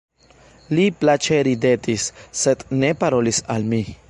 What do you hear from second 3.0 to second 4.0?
parolis al mi.